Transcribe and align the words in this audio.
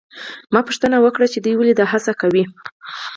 ما 0.53 0.59
پوښتنه 0.67 0.97
وکړه 1.01 1.25
چې 1.33 1.39
دوی 1.39 1.71
دا 1.79 1.85
هڅه 1.91 2.11
ولې 2.15 2.15
کوي؟ 2.21 2.43